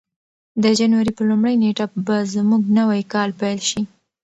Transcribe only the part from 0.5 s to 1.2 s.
د جنوري